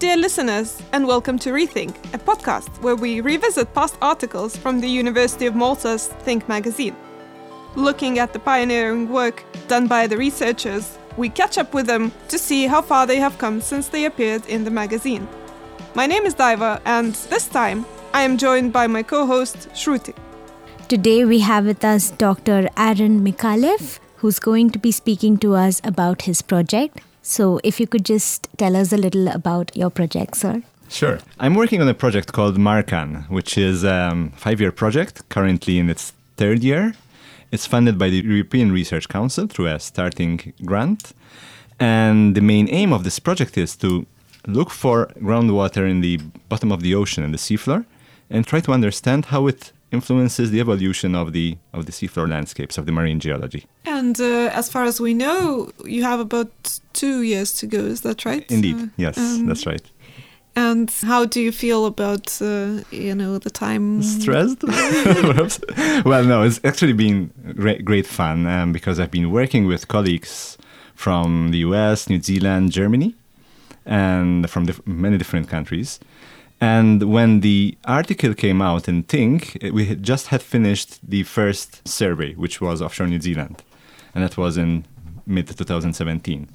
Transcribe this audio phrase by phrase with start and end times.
[0.00, 4.88] dear listeners, and welcome to Rethink, a podcast where we revisit past articles from the
[4.88, 6.96] University of Malta's Think magazine.
[7.76, 12.38] Looking at the pioneering work done by the researchers, we catch up with them to
[12.38, 15.28] see how far they have come since they appeared in the magazine.
[15.94, 20.14] My name is Daiva, and this time I am joined by my co host, Shruti.
[20.88, 22.70] Today we have with us Dr.
[22.74, 27.02] Aaron Micallef, who's going to be speaking to us about his project.
[27.22, 30.62] So, if you could just tell us a little about your project, sir.
[30.88, 31.20] Sure.
[31.38, 35.88] I'm working on a project called Marcan, which is a um, five-year project, currently in
[35.88, 36.94] its third year.
[37.52, 41.12] It's funded by the European Research Council through a starting grant.
[41.78, 44.06] And the main aim of this project is to
[44.46, 46.18] look for groundwater in the
[46.48, 47.84] bottom of the ocean and the seafloor
[48.28, 52.78] and try to understand how it influences the evolution of the of the seafloor landscapes
[52.78, 53.66] of the marine geology.
[53.84, 57.78] And uh, as far as we know, you have about two years to go.
[57.78, 58.50] Is that right?
[58.50, 59.82] Indeed, uh, yes, um, that's right.
[60.56, 64.02] And how do you feel about uh, you know the time?
[64.02, 64.62] Stressed,
[66.04, 70.58] well, no, it's actually been great, great fun um, because I've been working with colleagues
[70.94, 73.14] from the U.S., New Zealand, Germany,
[73.86, 75.98] and from many different countries.
[76.60, 81.22] And when the article came out in Think, eh, we had just had finished the
[81.22, 83.62] first survey, which was offshore New Zealand,
[84.14, 84.84] and that was in
[85.26, 86.48] mid 2017.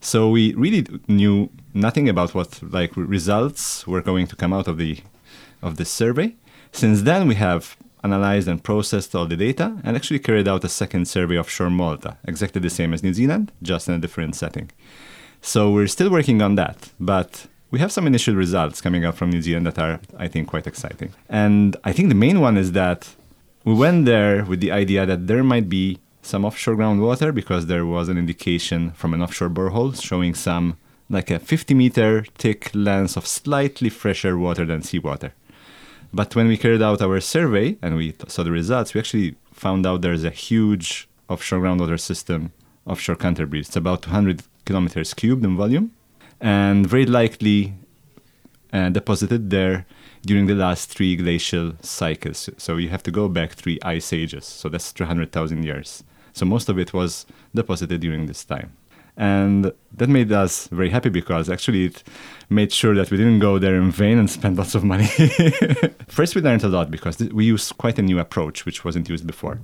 [0.00, 4.78] So we really knew nothing about what like results were going to come out of
[4.78, 4.98] the
[5.62, 6.36] of this survey.
[6.72, 10.68] Since then, we have analyzed and processed all the data and actually carried out a
[10.68, 14.70] second survey offshore Malta, exactly the same as New Zealand, just in a different setting.
[15.40, 19.30] So we're still working on that, but we have some initial results coming out from
[19.30, 21.12] New Zealand that are, I think, quite exciting.
[21.28, 23.00] And I think the main one is that
[23.64, 27.84] we went there with the idea that there might be some offshore groundwater because there
[27.84, 30.76] was an indication from an offshore borehole showing some,
[31.10, 35.32] like a 50 meter thick lens of slightly fresher water than seawater.
[36.12, 39.84] But when we carried out our survey and we saw the results, we actually found
[39.84, 42.52] out there's a huge offshore groundwater system
[42.86, 43.62] offshore Canterbury.
[43.62, 45.90] It's about 200 kilometers cubed in volume
[46.44, 47.72] and very likely
[48.70, 49.86] uh, deposited there
[50.26, 52.50] during the last three glacial cycles.
[52.58, 54.44] So you have to go back three ice ages.
[54.44, 56.04] So that's 300,000 years.
[56.34, 58.76] So most of it was deposited during this time.
[59.16, 62.02] And that made us very happy because actually it
[62.50, 65.06] made sure that we didn't go there in vain and spend lots of money.
[66.08, 69.26] First, we learned a lot because we used quite a new approach, which wasn't used
[69.26, 69.60] before.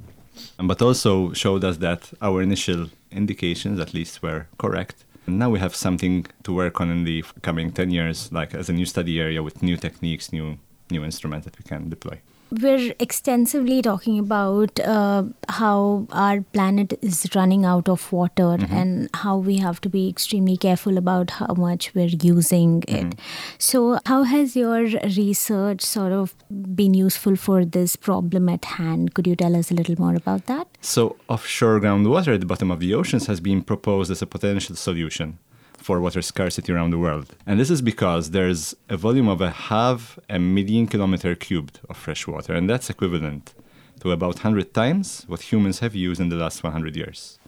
[0.57, 5.75] But also showed us that our initial indications, at least, were correct now we have
[5.75, 9.43] something to work on in the coming 10 years, like as a new study area
[9.43, 10.59] with new techniques, new
[10.91, 17.27] new instruments that we can deploy we're extensively talking about uh, how our planet is
[17.35, 18.75] running out of water mm-hmm.
[18.75, 23.09] and how we have to be extremely careful about how much we're using mm-hmm.
[23.09, 23.19] it.
[23.59, 24.83] So, how has your
[25.17, 26.35] research sort of
[26.75, 29.15] been useful for this problem at hand?
[29.15, 30.67] Could you tell us a little more about that?
[30.81, 34.77] So, offshore groundwater at the bottom of the oceans has been proposed as a potential
[34.77, 35.39] solution
[35.81, 37.35] for water scarcity around the world.
[37.47, 41.97] And this is because there's a volume of a half a million kilometer cubed of
[41.97, 43.55] fresh water, and that's equivalent
[44.01, 47.39] to about 100 times what humans have used in the last 100 years.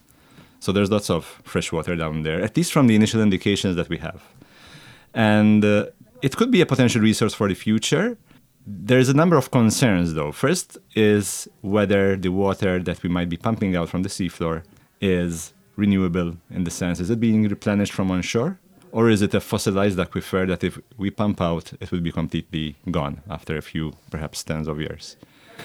[0.61, 3.89] So there's lots of fresh water down there, at least from the initial indications that
[3.89, 4.23] we have.
[5.13, 5.87] And uh,
[6.23, 8.17] it could be a potential resource for the future.
[8.65, 10.31] There's a number of concerns, though.
[10.31, 14.63] First is whether the water that we might be pumping out from the seafloor
[15.01, 18.59] is renewable in the sense is it being replenished from onshore
[18.91, 22.77] or is it a fossilized aquifer that if we pump out it will be completely
[22.91, 25.17] gone after a few perhaps tens of years?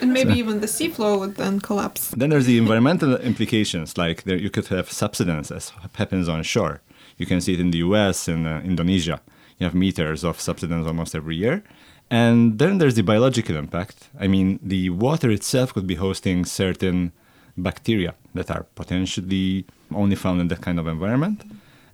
[0.02, 2.10] And maybe so, even the seafloor would then collapse.
[2.10, 6.82] Then there's the environmental implications like there you could have subsidence as happens on shore
[7.18, 9.22] you can see it in the us in uh, indonesia.
[9.58, 11.64] You have meters of subsidence almost every year.
[12.10, 14.10] And then there's the biological impact.
[14.20, 17.12] I mean the water itself could be hosting certain
[17.58, 21.44] bacteria that are potentially only found in that kind of environment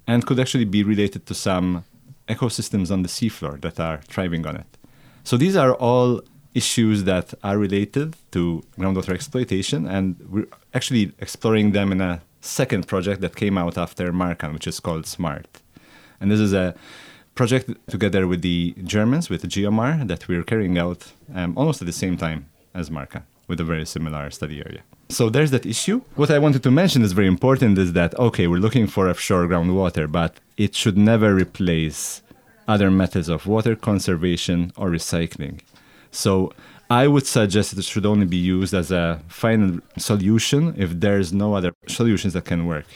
[0.08, 1.86] and could actually be related to some
[2.28, 4.66] ecosystems on the seafloor that are thriving on it.
[5.24, 6.22] So these are all
[6.54, 12.88] issues that are related to groundwater exploitation, and we're actually exploring them in a second
[12.88, 15.62] project that came out after Marcan, which is called SMART.
[16.20, 16.76] And this is a
[17.36, 21.94] project together with the Germans, with GeoMar, that we're carrying out um, almost at the
[21.94, 24.82] same time as Marcan, with a very similar study area.
[25.14, 26.02] So there's that issue.
[26.16, 29.46] What I wanted to mention is very important is that, okay, we're looking for offshore
[29.48, 32.24] groundwater, but it should never replace
[32.68, 35.60] other methods of water conservation or recycling.
[36.10, 36.52] So
[36.90, 41.54] I would suggest it should only be used as a final solution if there's no
[41.54, 42.88] other solutions that can work.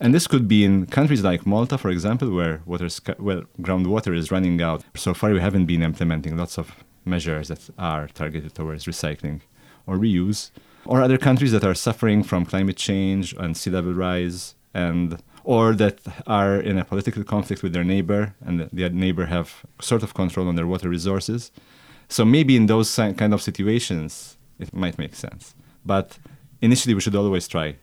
[0.00, 2.88] And this could be in countries like Malta, for example, where water,
[3.18, 4.84] well, groundwater is running out.
[4.94, 6.70] So far, we haven't been implementing lots of
[7.04, 9.40] measures that are targeted towards recycling
[9.84, 10.52] or reuse.
[10.86, 15.74] Or other countries that are suffering from climate change and sea level rise, and or
[15.74, 20.14] that are in a political conflict with their neighbor, and the neighbor have sort of
[20.14, 21.52] control on their water resources.
[22.08, 25.54] So maybe in those kind of situations, it might make sense.
[25.84, 26.18] But
[26.60, 27.76] initially, we should always try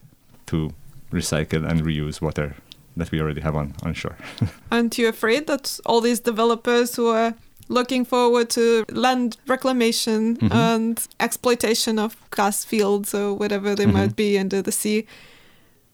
[0.48, 0.74] to
[1.12, 2.56] recycle and reuse water
[2.98, 4.18] that we already have on, on shore.
[4.72, 7.34] Aren't you afraid that all these developers who are
[7.70, 10.52] looking forward to land reclamation mm-hmm.
[10.52, 13.94] and exploitation of gas fields or whatever they mm-hmm.
[13.94, 15.06] might be under the sea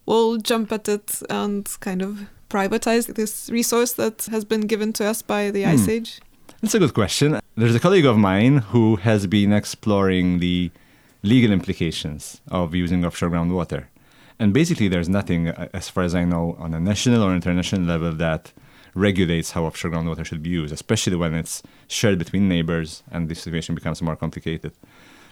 [0.06, 5.06] will jump at it and kind of privatize this resource that has been given to
[5.06, 5.68] us by the mm.
[5.68, 6.20] Ice Age?
[6.62, 7.40] That's a good question.
[7.56, 10.72] There's a colleague of mine who has been exploring the
[11.22, 13.86] legal implications of using offshore groundwater.
[14.40, 17.84] And basically, there's nothing, uh, as far as I know, on a national or international
[17.84, 18.52] level that
[18.94, 23.36] regulates how offshore groundwater should be used, especially when it's shared between neighbors and the
[23.36, 24.74] situation becomes more complicated.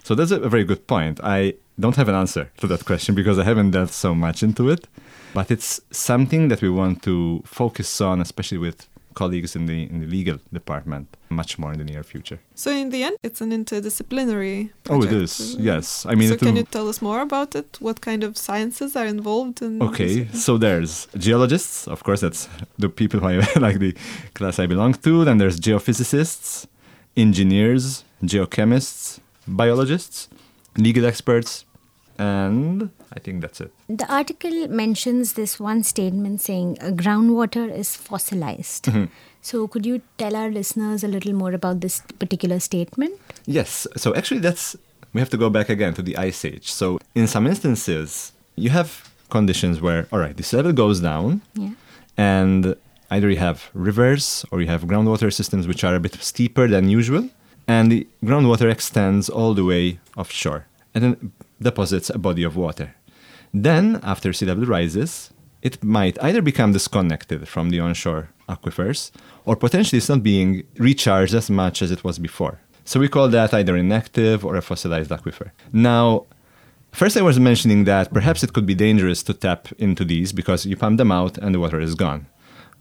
[0.04, 1.20] So that's a very good point.
[1.24, 4.70] I don't have an answer to that question because I haven't delved so much into
[4.70, 4.88] it,
[5.34, 8.88] but it's something that we want to focus on, especially with
[9.22, 12.40] colleagues in the in the legal department much more in the near future.
[12.56, 14.70] So in the end, it's an interdisciplinary.
[14.84, 15.14] Project.
[15.14, 15.56] Oh, it is.
[15.60, 16.30] Yes, I mean.
[16.30, 17.70] So can you tell us more about it?
[17.80, 19.82] What kind of sciences are involved in?
[19.82, 22.22] Okay, so there's geologists, of course.
[22.26, 22.48] That's
[22.84, 23.36] the people who I
[23.68, 23.94] like the
[24.38, 25.26] class I belong to.
[25.26, 26.68] Then there's geophysicists,
[27.16, 30.30] engineers, geochemists, biologists,
[30.78, 31.66] legal experts,
[32.18, 33.72] and I think that's it.
[33.88, 38.86] The article mentions this one statement saying uh, groundwater is fossilized.
[38.86, 39.06] Mm-hmm.
[39.42, 43.14] So, could you tell our listeners a little more about this particular statement?
[43.46, 43.88] Yes.
[43.96, 44.76] So, actually, that's
[45.14, 46.72] we have to go back again to the ice age.
[46.72, 51.72] So, in some instances, you have conditions where, all right, the level goes down, yeah.
[52.18, 52.76] and
[53.10, 56.90] either you have rivers or you have groundwater systems which are a bit steeper than
[56.90, 57.30] usual,
[57.68, 60.66] and the groundwater extends all the way offshore.
[60.94, 61.32] And then
[61.62, 62.96] deposits a body of water.
[63.54, 65.32] Then, after sea level rises,
[65.62, 69.12] it might either become disconnected from the onshore aquifers
[69.46, 72.60] or potentially it's not being recharged as much as it was before.
[72.86, 75.52] So we call that either inactive or a fossilized aquifer.
[75.74, 76.26] Now,
[76.92, 80.66] first I was mentioning that perhaps it could be dangerous to tap into these because
[80.66, 82.28] you pump them out and the water is gone.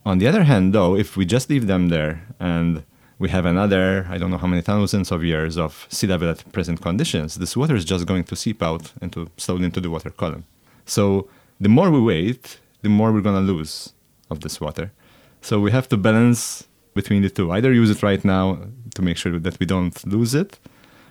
[0.05, 2.84] On the other hand, though, if we just leave them there and
[3.18, 6.50] we have another, I don't know how many thousands of years of sea level at
[6.52, 10.10] present conditions, this water is just going to seep out into slowly into the water
[10.10, 10.44] column.
[10.84, 11.28] So
[11.60, 13.92] the more we wait, the more we're going to lose
[14.30, 14.92] of this water.
[15.40, 16.64] So we have to balance
[16.94, 17.50] between the two.
[17.52, 18.58] Either use it right now
[18.94, 20.58] to make sure that we don't lose it,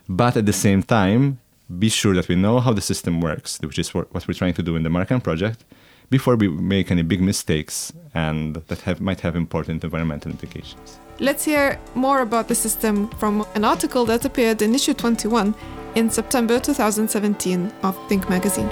[0.07, 1.39] but at the same time,
[1.79, 4.61] be sure that we know how the system works, which is what we're trying to
[4.61, 5.63] do in the Marcan project,
[6.09, 10.99] before we make any big mistakes and that have, might have important environmental implications.
[11.19, 15.55] Let's hear more about the system from an article that appeared in issue 21
[15.95, 18.69] in September 2017 of Think magazine.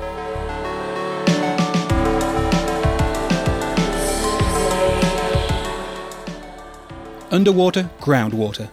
[7.32, 8.70] Underwater, groundwater.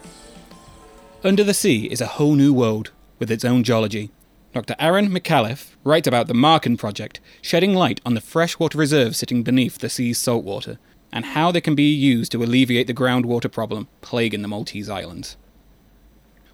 [1.24, 4.10] Under the sea is a whole new world with its own geology.
[4.52, 4.74] Dr.
[4.80, 9.78] Aaron Micallef writes about the Marcan project, shedding light on the freshwater reserves sitting beneath
[9.78, 10.78] the sea's saltwater
[11.12, 15.36] and how they can be used to alleviate the groundwater problem plaguing the Maltese Islands.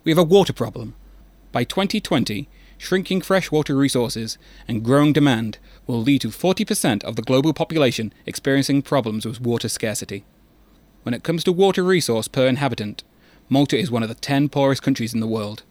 [0.05, 0.95] We have a water problem.
[1.53, 4.37] By 2020, shrinking freshwater resources
[4.69, 9.71] and growing demand will lead to 40% of the global population experiencing problems with water
[9.71, 10.27] scarcity.
[11.03, 13.05] When it comes to water resource per inhabitant,
[13.49, 15.63] Malta is one of the 10 poorest countries in the world.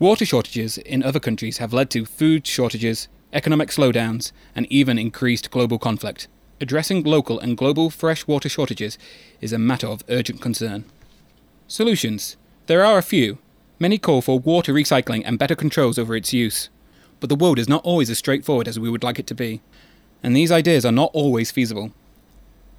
[0.00, 5.52] Water shortages in other countries have led to food shortages, economic slowdowns, and even increased
[5.52, 6.26] global conflict
[6.60, 8.98] addressing local and global freshwater shortages
[9.40, 10.84] is a matter of urgent concern.
[11.66, 13.38] Solutions There are a few.
[13.78, 16.68] Many call for water recycling and better controls over its use.
[17.18, 19.62] But the world is not always as straightforward as we would like it to be,
[20.22, 21.92] and these ideas are not always feasible.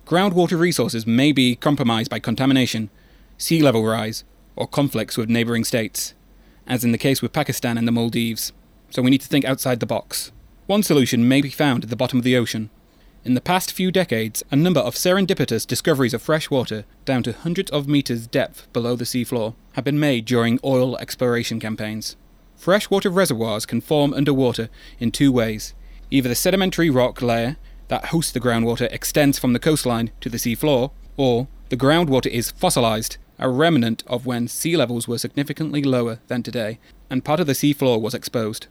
[0.05, 2.89] Groundwater resources may be compromised by contamination,
[3.37, 4.23] sea level rise,
[4.55, 6.13] or conflicts with neighbouring states,
[6.67, 8.53] as in the case with Pakistan and the Maldives,
[8.89, 10.31] so we need to think outside the box.
[10.67, 12.69] One solution may be found at the bottom of the ocean,
[13.23, 17.33] in the past few decades, a number of serendipitous discoveries of fresh water, down to
[17.33, 22.15] hundreds of meters depth below the seafloor, have been made during oil exploration campaigns.
[22.55, 25.75] Freshwater reservoirs can form underwater in two ways.
[26.09, 27.57] Either the sedimentary rock layer
[27.89, 32.49] that hosts the groundwater extends from the coastline to the seafloor, or the groundwater is
[32.49, 36.79] fossilized, a remnant of when sea levels were significantly lower than today,
[37.09, 38.67] and part of the seafloor was exposed.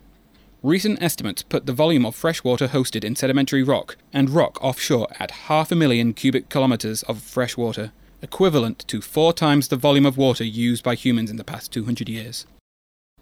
[0.63, 5.09] Recent estimates put the volume of fresh water hosted in sedimentary rock and rock offshore
[5.19, 10.07] at half a million cubic kilometres of fresh water, equivalent to four times the volume
[10.07, 12.47] of water used by humans in the past 200 years.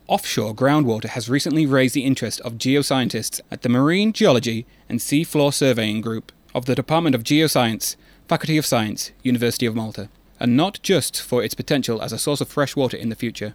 [0.08, 5.52] Offshore groundwater has recently raised the interest of geoscientists at the Marine Geology and Seafloor
[5.52, 7.94] Surveying Group of the Department of Geoscience,
[8.26, 10.08] Faculty of Science, University of Malta,
[10.40, 13.54] and not just for its potential as a source of fresh water in the future.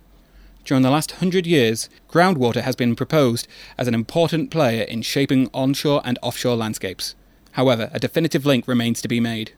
[0.65, 3.47] During the last hundred years, groundwater has been proposed
[3.77, 7.15] as an important player in shaping onshore and offshore landscapes.
[7.53, 9.51] However, a definitive link remains to be made.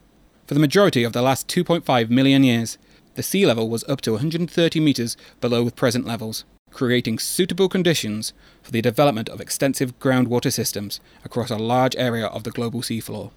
[0.47, 2.77] For the majority of the last 2.5 million years,
[3.13, 8.71] the sea level was up to 130 metres below present levels, creating suitable conditions for
[8.71, 13.31] the development of extensive groundwater systems across a large area of the global seafloor.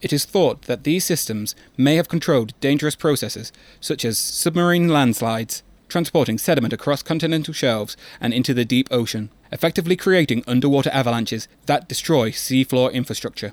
[0.00, 5.62] It is thought that these systems may have controlled dangerous processes such as submarine landslides,
[5.88, 11.88] transporting sediment across continental shelves and into the deep ocean, effectively creating underwater avalanches that
[11.88, 13.52] destroy seafloor infrastructure.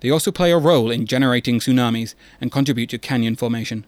[0.00, 3.86] They also play a role in generating tsunamis and contribute to canyon formation.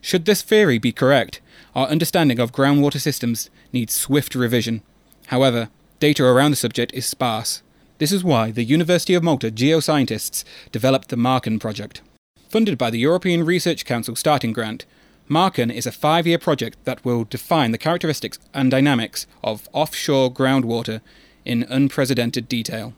[0.00, 1.40] Should this theory be correct,
[1.74, 4.82] our understanding of groundwater systems needs swift revision.
[5.26, 5.68] However,
[6.00, 7.62] data around the subject is sparse.
[7.98, 12.00] This is why the University of Malta geoscientists developed the Marcan project.
[12.48, 14.86] Funded by the European Research Council Starting Grant,
[15.28, 20.32] Marcan is a five year project that will define the characteristics and dynamics of offshore
[20.32, 21.00] groundwater
[21.44, 22.94] in unprecedented detail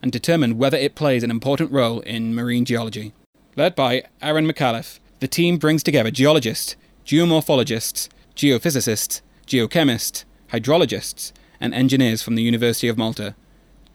[0.00, 3.12] and determine whether it plays an important role in marine geology.
[3.56, 12.22] Led by Aaron Micallef, the team brings together geologists, geomorphologists, geophysicists, geochemists, hydrologists, and engineers
[12.22, 13.34] from the University of Malta,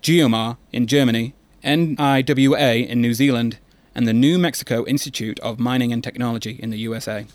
[0.01, 3.59] GEOMAR in Germany, NIWA in New Zealand,
[3.93, 7.27] and the New Mexico Institute of Mining and Technology in the USA.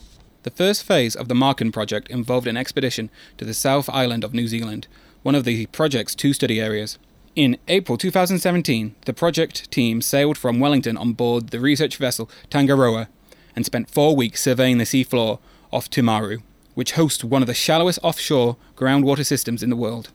[0.42, 3.08] The first phase of the Marcan project involved an expedition
[3.38, 4.88] to the South Island of New Zealand,
[5.23, 6.99] one of the project's two study areas.
[7.37, 13.08] In April 2017, the project team sailed from Wellington on board the research vessel Tangaroa
[13.54, 15.38] and spent four weeks surveying the seafloor
[15.73, 16.42] off Timaru,
[16.75, 20.11] which hosts one of the shallowest offshore groundwater systems in the world.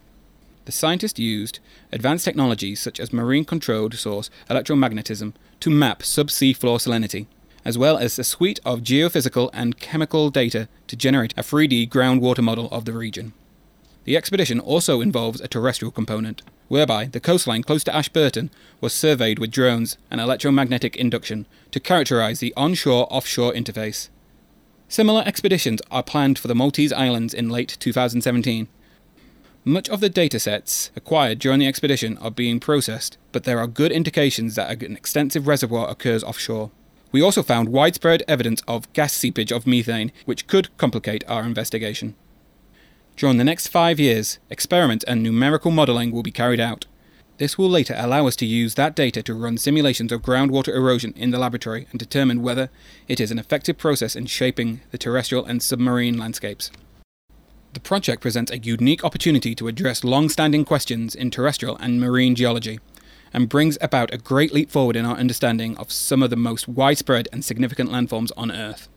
[0.66, 1.60] The scientists used
[1.92, 7.28] advanced technologies such as marine controlled source electromagnetism to map subsea floor salinity
[7.64, 12.44] as well as a suite of geophysical and chemical data to generate a 3D groundwater
[12.44, 13.34] model of the region.
[14.04, 18.50] The expedition also involves a terrestrial component, whereby the coastline close to Ashburton
[18.80, 24.10] was surveyed with drones and electromagnetic induction to characterize the onshore offshore interface.
[24.88, 28.68] Similar expeditions are planned for the Maltese Islands in late 2017.
[29.64, 33.92] Much of the datasets acquired during the expedition are being processed, but there are good
[33.92, 36.72] indications that an extensive reservoir occurs offshore.
[37.12, 42.16] We also found widespread evidence of gas seepage of methane, which could complicate our investigation.
[43.16, 46.88] During the next five years, experiment and numerical modelling will be carried out.
[47.38, 51.14] This will later allow us to use that data to run simulations of groundwater erosion
[51.16, 52.72] in the laboratory and determine whether
[53.08, 56.72] it is an effective process in shaping the terrestrial and submarine landscapes.
[57.74, 62.36] The project presents a unique opportunity to address long standing questions in terrestrial and marine
[62.36, 62.80] geology
[63.34, 66.68] and brings about a great leap forward in our understanding of some of the most
[66.68, 68.90] widespread and significant landforms on Earth.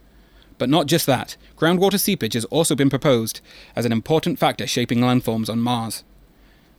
[0.58, 3.40] But not just that, groundwater seepage has also been proposed
[3.76, 6.02] as an important factor shaping landforms on Mars.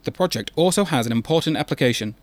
[0.04, 2.16] The project also has an important application.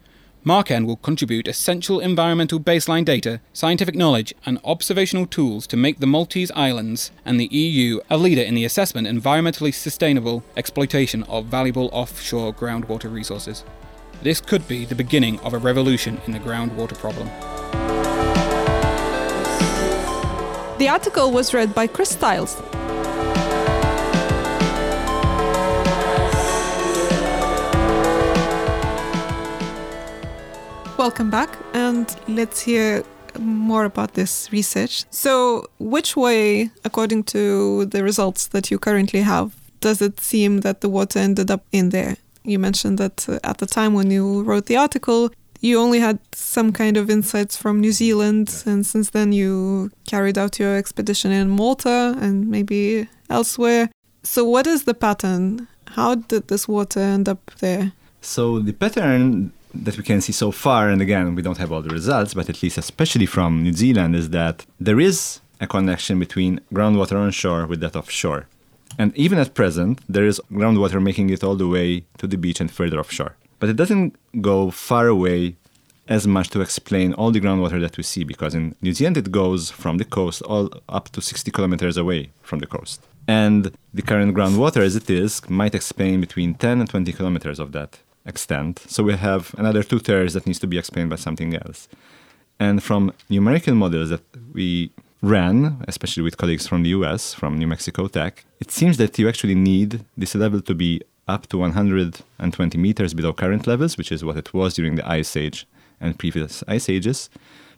[0.44, 6.06] Marcan will contribute essential environmental baseline data, scientific knowledge, and observational tools to make the
[6.06, 11.90] Maltese Islands and the EU a leader in the assessment environmentally sustainable exploitation of valuable
[11.92, 13.62] offshore groundwater resources.
[14.22, 17.28] This could be the beginning of a revolution in the groundwater problem.
[20.78, 22.60] The article was read by Chris Stiles.
[31.02, 33.02] Welcome back, and let's hear
[33.36, 35.04] more about this research.
[35.10, 40.80] So, which way, according to the results that you currently have, does it seem that
[40.80, 42.18] the water ended up in there?
[42.44, 46.20] You mentioned that uh, at the time when you wrote the article, you only had
[46.30, 51.32] some kind of insights from New Zealand, and since then you carried out your expedition
[51.32, 53.90] in Malta and maybe elsewhere.
[54.22, 55.66] So, what is the pattern?
[55.96, 57.90] How did this water end up there?
[58.20, 61.82] So, the pattern that we can see so far, and again, we don't have all
[61.82, 66.18] the results, but at least especially from New Zealand, is that there is a connection
[66.18, 68.46] between groundwater onshore with that offshore.
[68.98, 72.60] And even at present, there is groundwater making it all the way to the beach
[72.60, 73.36] and further offshore.
[73.58, 75.56] But it doesn't go far away
[76.08, 79.30] as much to explain all the groundwater that we see, because in New Zealand it
[79.30, 83.00] goes from the coast all up to 60 kilometers away from the coast.
[83.26, 87.70] And the current groundwater as it is might explain between 10 and 20 kilometers of
[87.72, 88.80] that extent.
[88.88, 91.88] So we have another two thirds that needs to be explained by something else.
[92.58, 94.90] And from numerical models that we
[95.22, 99.28] ran, especially with colleagues from the US, from New Mexico Tech, it seems that you
[99.28, 104.24] actually need this level to be up to 120 meters below current levels, which is
[104.24, 105.66] what it was during the Ice Age
[106.00, 107.30] and previous ice ages,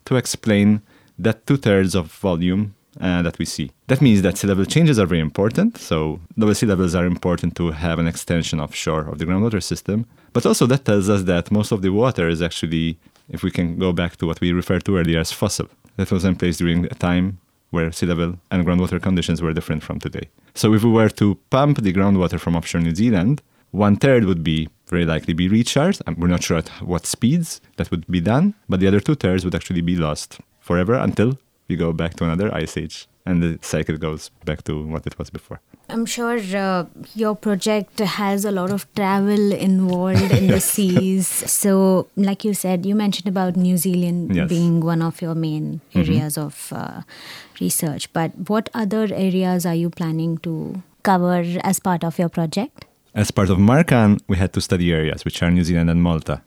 [0.06, 0.80] to explain
[1.18, 3.70] that two thirds of volume uh, that we see.
[3.88, 5.78] That means that sea level changes are very important.
[5.78, 10.06] So, lower sea levels are important to have an extension offshore of the groundwater system.
[10.32, 12.98] But also, that tells us that most of the water is actually,
[13.28, 16.24] if we can go back to what we referred to earlier as fossil, that was
[16.24, 17.38] in place during a time
[17.70, 20.28] where sea level and groundwater conditions were different from today.
[20.54, 24.44] So, if we were to pump the groundwater from offshore New Zealand, one third would
[24.44, 26.00] be very likely be recharged.
[26.16, 29.44] We're not sure at what speeds that would be done, but the other two thirds
[29.44, 33.58] would actually be lost forever until we go back to another ice age and the
[33.62, 35.60] cycle goes back to what it was before.
[35.88, 41.26] I'm sure uh, your project has a lot of travel involved in the seas.
[41.28, 44.48] So, like you said, you mentioned about New Zealand Yes.
[44.48, 47.02] being one of your main areas of uh,
[47.60, 48.12] research.
[48.12, 52.86] But what other areas are you planning to cover as part of your project?
[53.14, 56.42] As part of Marcan, we had two study areas, which are New Zealand and Malta.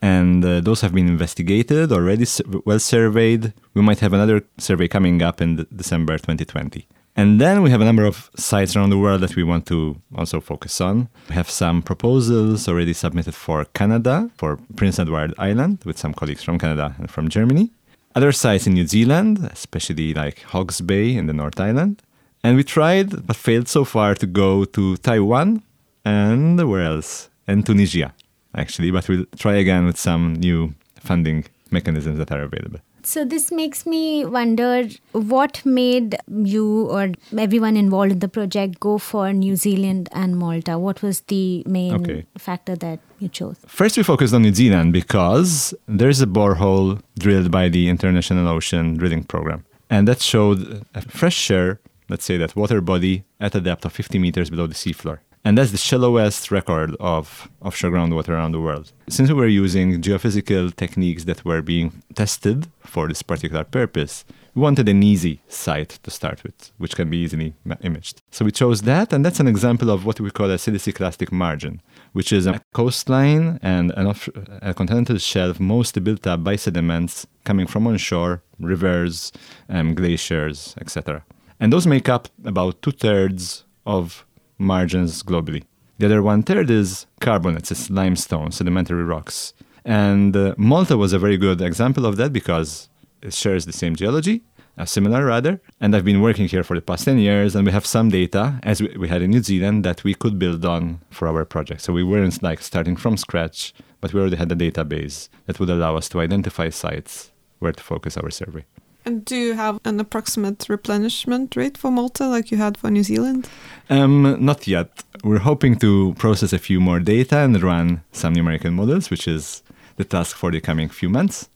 [0.00, 2.26] And uh, those have been investigated, already
[2.64, 3.52] well surveyed.
[3.74, 6.86] We might have another survey coming up in December 2020.
[7.16, 10.00] And then we have a number of sites around the world that we want to
[10.14, 11.08] also focus on.
[11.28, 16.44] We have some proposals already submitted for Canada, for Prince Edward Island, with some colleagues
[16.44, 17.72] from Canada and from Germany.
[18.14, 22.02] Other sites in New Zealand, especially like Hawke's Bay in the North Island.
[22.44, 25.64] And we tried, but failed so far, to go to Taiwan
[26.04, 27.30] and where else?
[27.48, 28.14] And Tunisia,
[28.54, 28.90] actually.
[28.90, 32.80] But we'll try again with some new funding mechanisms that are available.
[33.04, 38.98] So, this makes me wonder what made you or everyone involved in the project go
[38.98, 40.78] for New Zealand and Malta?
[40.78, 42.26] What was the main Okay.
[42.36, 43.56] factor that you chose?
[43.66, 48.96] First, we focused on New Zealand because there's a borehole drilled by the International Ocean
[48.96, 49.64] Drilling Program.
[49.88, 51.80] And that showed a fresh share,
[52.10, 55.18] let's say that water body at a depth of 50 meters below the seafloor.
[55.44, 58.92] And that's the shallowest record of offshore groundwater around the world.
[59.08, 64.24] Since we were using geophysical techniques that were being tested for this particular purpose,
[64.54, 68.22] we wanted an easy site to start with, which can be easily ma- imaged.
[68.32, 71.80] So we chose that, and that's an example of what we call a siliciclastic margin,
[72.12, 74.28] which is a coastline and an off-
[74.60, 79.32] a continental shelf mostly built up by sediments coming from onshore, rivers,
[79.68, 81.24] um, glaciers, etc.
[81.60, 84.26] And those make up about two thirds of
[84.58, 85.64] margins globally.
[85.98, 89.52] The other one third is carbonates, it's limestone, sedimentary rocks.
[89.84, 92.88] And uh, Malta was a very good example of that because
[93.22, 94.42] it shares the same geology,
[94.76, 95.60] uh, similar rather.
[95.80, 98.60] And I've been working here for the past 10 years, and we have some data,
[98.62, 101.80] as we, we had in New Zealand, that we could build on for our project.
[101.80, 105.70] So we weren't like starting from scratch, but we already had a database that would
[105.70, 108.64] allow us to identify sites where to focus our survey.
[109.04, 113.02] And do you have an approximate replenishment rate for Malta like you had for New
[113.02, 113.48] Zealand?
[113.88, 115.02] Um, not yet.
[115.24, 119.62] We're hoping to process a few more data and run some numerical models, which is
[119.96, 121.48] the task for the coming few months.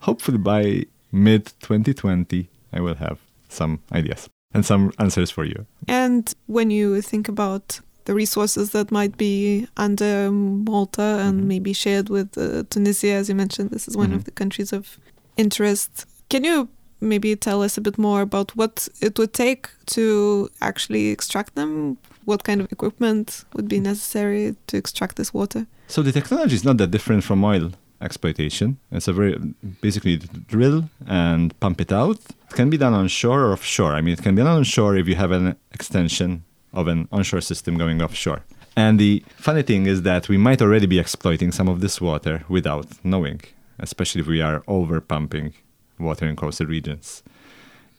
[0.00, 5.66] Hopefully by mid 2020, I will have some ideas and some answers for you.
[5.88, 11.46] And when you think about the resources that might be under Malta and Mhm.
[11.46, 14.16] maybe shared with uh, Tunisia, as you mentioned, this is one Mhm.
[14.16, 14.98] of the countries of
[15.36, 16.06] interest.
[16.28, 16.68] Can you
[17.04, 21.98] maybe tell us a bit more about what it would take to actually extract them?
[22.24, 25.66] What kind of equipment would be necessary to extract this water?
[25.88, 28.78] So the technology is not that different from oil exploitation.
[28.90, 29.36] It's a very
[29.80, 30.16] basically
[30.48, 32.18] drill and pump it out.
[32.50, 33.94] It can be done on shore or offshore.
[33.94, 37.08] I mean, it can be done on shore if you have an extension of an
[37.12, 38.42] onshore system going offshore.
[38.76, 42.44] And the funny thing is that we might already be exploiting some of this water
[42.48, 43.40] without knowing,
[43.78, 45.54] especially if we are over pumping
[45.98, 47.22] water in coastal regions.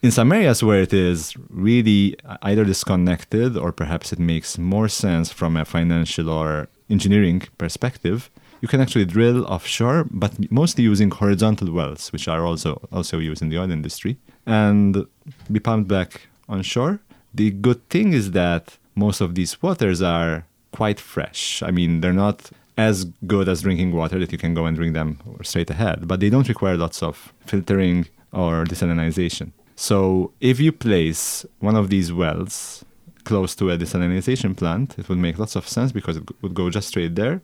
[0.01, 5.31] In some areas where it is really either disconnected or perhaps it makes more sense
[5.31, 8.29] from a financial or engineering perspective,
[8.61, 13.41] you can actually drill offshore, but mostly using horizontal wells, which are also also used
[13.41, 15.05] in the oil industry, and
[15.51, 16.99] be pumped back onshore.
[17.33, 21.61] The good thing is that most of these waters are quite fresh.
[21.63, 24.93] I mean, they're not as good as drinking water that you can go and drink
[24.93, 29.51] them straight ahead, but they don't require lots of filtering or desalinization.
[29.75, 32.83] So if you place one of these wells
[33.23, 36.69] close to a desalinization plant, it would make lots of sense because it would go
[36.69, 37.41] just straight there,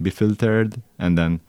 [0.00, 1.40] be filtered, and then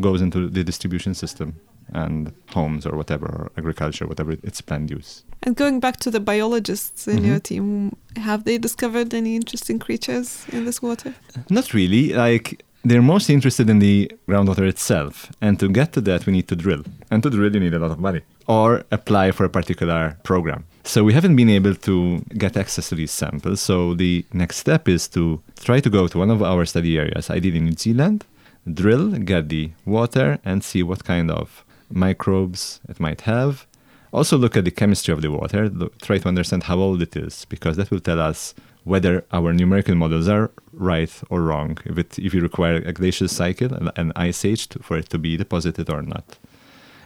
[0.00, 1.56] goes into the distribution system
[1.94, 5.24] and homes or whatever, or agriculture, whatever its planned use.
[5.42, 7.26] And going back to the biologists in Mhm.
[7.26, 11.14] your team, have they discovered any interesting creatures in this water?
[11.48, 12.12] Not really.
[12.12, 15.30] Like they're mostly interested in the groundwater itself.
[15.40, 16.84] And to get to that, we need to drill.
[17.10, 20.64] And to drill, you need a lot of money or apply for a particular program.
[20.84, 23.60] So we haven't been able to get access to these samples.
[23.60, 27.28] So the next step is to try to go to one of our study areas,
[27.28, 28.24] i ideally New Zealand,
[28.72, 33.66] drill, get the water, and see what kind of microbes it might have.
[34.12, 37.14] Also, look at the chemistry of the water, look, try to understand how old it
[37.14, 38.54] is, because that will tell us
[38.88, 43.28] whether our numerical models are right or wrong, if, it, if you require a glacial
[43.28, 46.38] cycle, and an ice age, to, for it to be deposited or not.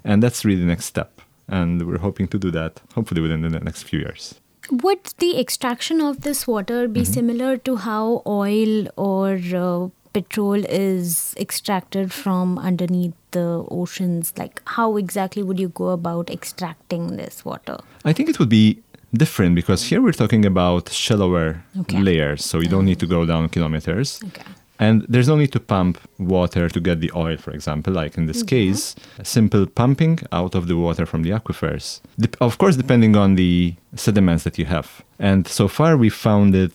[0.05, 1.11] And that's really the next step.
[1.49, 4.23] And we're hoping to do that, hopefully, within the next few years.
[4.71, 7.13] Would the extraction of this water be Mm-hmm.
[7.19, 14.33] similar to how oil or uh, petrol is extracted from underneath the oceans?
[14.39, 17.79] Like, how exactly would you go about extracting this water?
[18.05, 18.83] I think it would be
[19.15, 21.99] different because here we're talking about shallower Okay.
[22.01, 24.21] layers, so you don't need to go down kilometers.
[24.29, 24.43] Okay.
[24.79, 28.27] And there's no need to pump water to get the oil, for example, like in
[28.27, 28.57] this mm-hmm.
[28.57, 32.01] case, a simple pumping out of the water from the aquifers.
[32.19, 35.05] Dep- of course, depending on the sediments that you have.
[35.19, 36.73] And so far, we found it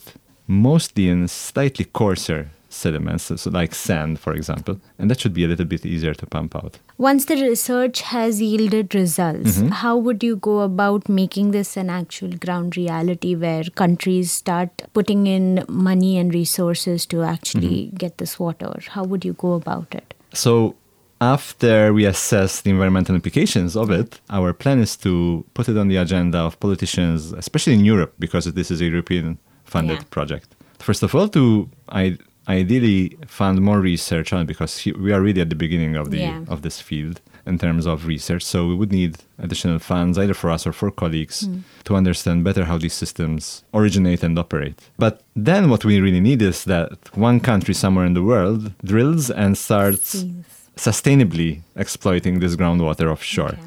[0.48, 4.76] mostly in slightly coarser sediments, so- like sand, for example.
[5.00, 6.80] And that should be a little bit easier to pump out.
[6.98, 9.70] Once the research has yielded results, Mm-hmm.
[9.84, 15.28] how would you go about making this an actual ground reality where countries start putting
[15.28, 17.96] in money and resources to actually Mm-hmm.
[18.04, 18.74] get this water?
[18.96, 20.14] How would you go about it?
[20.34, 20.76] So
[21.20, 25.88] after we assess the environmental implications of it, our plan is to put it on
[25.88, 30.04] the agenda of politicians, especially in Europe, because this is a European funded Yeah.
[30.12, 30.48] project.
[30.80, 31.44] First of all, to
[31.90, 35.96] I, ideally fund more research on it because he, we are really at the beginning
[35.96, 36.42] of the Yeah.
[36.48, 38.44] of this field in terms of research.
[38.44, 41.62] So we would need additional funds either for us or for colleagues mm.
[41.86, 44.78] to understand better how these systems originate and operate.
[44.98, 49.30] But then what we really need is that one country somewhere in the world drills
[49.30, 50.34] and starts Sees.
[50.76, 53.50] sustainably exploiting this groundwater offshore.
[53.50, 53.62] Okay.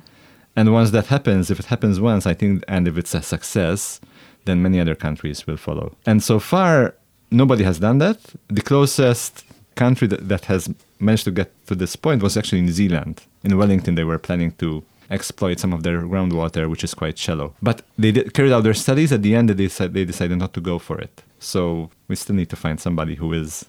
[0.57, 4.01] And once that happens, if it happens once, I think, and if it's a success,
[4.45, 5.97] then many other countries will follow.
[6.07, 6.95] And so far,
[7.31, 8.19] nobody has done that.
[8.49, 12.73] The closest country that, that has managed to get to this point was actually New
[12.73, 13.23] Zealand.
[13.43, 17.55] In Wellington, they were planning to exploit some of their groundwater, which is quite shallow.
[17.61, 19.13] But they did, carried out their studies.
[19.13, 21.23] At the end, they, decide, they decided not to go for it.
[21.39, 23.67] So we still need to find somebody who is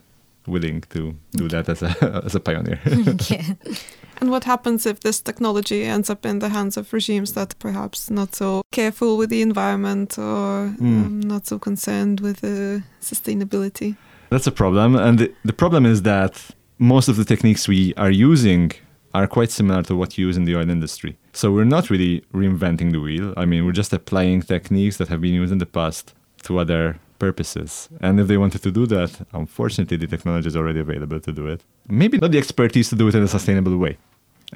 [0.47, 2.79] willing to do that as a, as a pioneer.
[3.29, 3.53] yeah.
[4.21, 8.11] And what happens if this technology ends up in the hands of regimes that perhaps
[8.11, 11.05] not so careful with the environment or Mm.
[11.05, 13.95] um, not so concerned with uh, sustainability?
[14.29, 14.95] That's a problem.
[14.95, 16.39] And the, the problem is that
[16.77, 18.71] most of the techniques we are using
[19.13, 21.17] are quite similar to what you use in the oil industry.
[21.33, 23.33] So we're not really reinventing the wheel.
[23.35, 26.99] I mean, we're just applying techniques that have been used in the past to other
[27.25, 27.69] purposes.
[28.05, 31.43] And if they wanted to do that, unfortunately, the technology is already available to do
[31.53, 31.59] it.
[32.01, 33.93] Maybe not the expertise to do it in a sustainable way.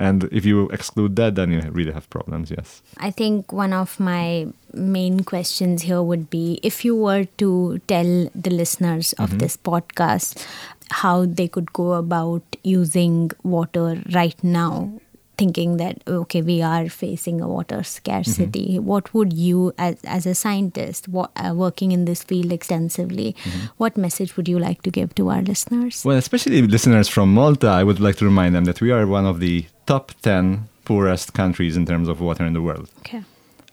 [0.07, 2.81] And if you exclude that, then you really have problems, yes.
[3.07, 4.47] I think one of my
[4.97, 7.49] main questions here would be if you were to
[7.87, 8.11] tell
[8.45, 9.37] the listeners of Mm-hmm.
[9.43, 10.29] this podcast
[11.03, 13.87] how they could go about using water
[14.19, 14.73] right now,
[15.37, 18.85] thinking that, okay, we are facing a water scarcity, Mm-hmm.
[18.85, 23.65] what would you, as, as a scientist what, uh, working in this field extensively, Mm-hmm.
[23.77, 26.03] what message would you like to give to our listeners?
[26.05, 29.25] Well, especially listeners from Malta, I would like to remind them that we are one
[29.25, 32.89] of the top 10 poorest countries in terms of water in the world.
[32.99, 33.23] Okay.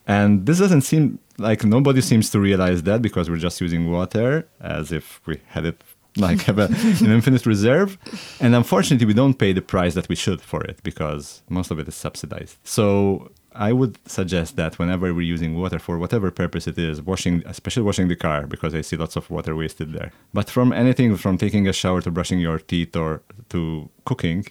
[0.07, 4.46] And this doesn't seem like nobody seems to realize that because we're just using water
[4.61, 5.81] as if we had it
[6.16, 7.96] like have a, an infinite reserve.
[8.40, 11.79] And unfortunately, we don't pay the price that we should for it because most of
[11.79, 12.59] it is subsidized.
[12.64, 17.42] So I would suggest that whenever we're using water for whatever purpose it is, washing,
[17.46, 20.12] especially washing the car, because I see lots of water wasted there.
[20.33, 24.46] But from anything from taking a shower to brushing your teeth or to cooking,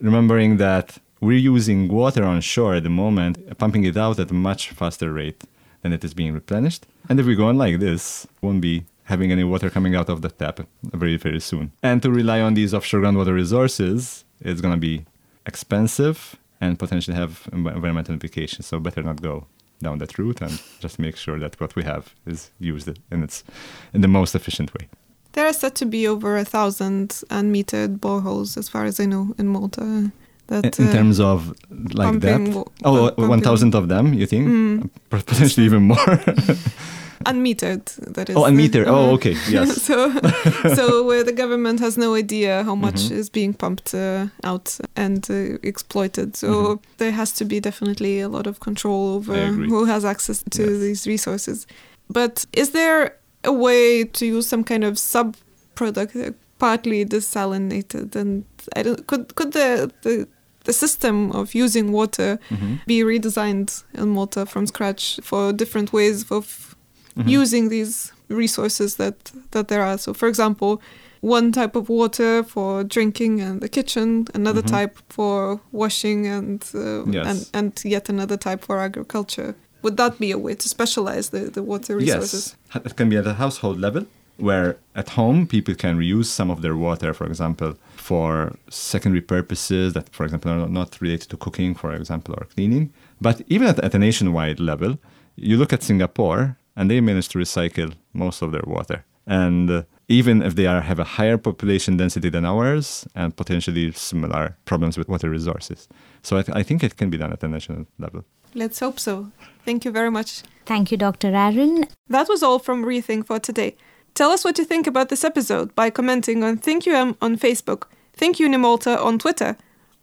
[0.00, 4.34] remembering that we're using water on shore at the moment, pumping it out at a
[4.34, 5.44] much faster rate
[5.82, 6.86] than it is being replenished.
[7.08, 10.22] And if we go on like this, won't be having any water coming out of
[10.22, 11.72] the tap very, very soon.
[11.82, 15.04] And to rely on these offshore groundwater resources is going to be
[15.46, 18.66] expensive and potentially have environmental implications.
[18.66, 19.46] So better not go
[19.82, 23.44] down that route and just make sure that what we have is used in its
[23.92, 24.88] in the most efficient way.
[25.32, 29.34] There are said to be over a thousand unmetered boreholes, as far as I know,
[29.36, 30.12] in Malta.
[30.46, 31.54] That In, in uh, terms of
[31.94, 32.40] like that,
[32.84, 34.46] oh, pumping- one thousand of them, you think?
[34.48, 34.90] Mm.
[35.10, 36.20] Potentially even more.
[37.26, 37.84] unmetered.
[38.14, 38.36] That is.
[38.36, 38.84] oh, the- meter.
[38.88, 39.36] Oh, uh, okay.
[39.50, 39.82] Yes.
[39.82, 40.10] so,
[40.74, 43.16] so where the government has no idea how much Mhm.
[43.18, 46.36] is being pumped uh, out and uh, exploited.
[46.36, 46.78] So Mhm.
[46.98, 50.80] there has to be definitely a lot of control over who has access to Yes.
[50.80, 51.66] these resources.
[52.10, 55.36] But is there a way to use some kind of sub
[55.74, 58.44] product, uh, partly desalinated, and
[58.76, 60.26] I don't, could could the the
[60.64, 62.74] the system of using water Mm-hmm.
[62.86, 66.73] be redesigned in Malta from scratch for different ways of
[67.16, 67.28] Mm-hmm.
[67.42, 69.16] using these resources that
[69.50, 69.98] that there are.
[69.98, 70.80] So, for example,
[71.20, 74.70] one type of water for drinking and the kitchen, another Mhm.
[74.76, 77.26] type for washing, and uh, Yes.
[77.26, 79.54] and and yet another type for agriculture.
[79.82, 82.56] Would that be a way to specialize the, the water resources?
[82.74, 84.04] Yes, it can be at a household level,
[84.38, 89.92] where at home people can reuse some of their water, for example, for secondary purposes
[89.92, 92.90] that, for example, are not related to cooking, for example, or cleaning.
[93.20, 94.92] But even at, at a nationwide level,
[95.36, 99.04] you look at Singapore, and they manage to recycle most of their water.
[99.26, 103.92] And uh, even if they are, have a higher population density than ours and potentially
[103.92, 105.88] similar problems with water resources.
[106.22, 108.24] So I, th- I think it can be done at the national level.
[108.54, 109.30] Let's hope so.
[109.64, 110.42] Thank you very much.
[110.66, 111.34] Thank you, Dr.
[111.34, 111.86] Aaron.
[112.08, 113.76] That was all from Rethink for today.
[114.14, 117.84] Tell us what you think about this episode by commenting on ThinkUM on Facebook,
[118.16, 119.56] ThinkUni Malta on Twitter,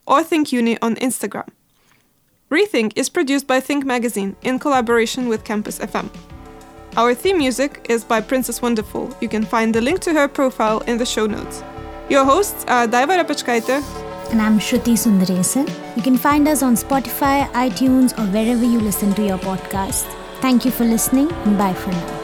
[0.05, 1.47] or ThinkUni on Instagram.
[2.49, 6.09] Rethink is produced by Think Magazine in collaboration with Campus FM.
[6.97, 9.15] Our theme music is by Princess Wonderful.
[9.21, 11.63] You can find the link to her profile in the show notes.
[12.09, 13.81] Your hosts are Daiva Rapachkaite.
[14.31, 15.69] And I'm Shruti Sundaresan.
[15.95, 20.03] You can find us on Spotify, iTunes, or wherever you listen to your podcast.
[20.41, 22.20] Thank you for listening, and bye for now.